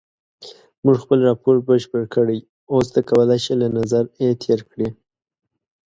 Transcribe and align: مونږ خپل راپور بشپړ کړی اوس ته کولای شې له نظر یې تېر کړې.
مونږ 0.83 0.97
خپل 1.03 1.19
راپور 1.29 1.55
بشپړ 1.67 2.03
کړی 2.15 2.39
اوس 2.73 2.87
ته 2.93 2.99
کولای 3.09 3.39
شې 3.45 3.53
له 3.61 3.67
نظر 3.77 4.03
یې 4.23 4.29
تېر 4.43 4.59
کړې. 4.71 4.89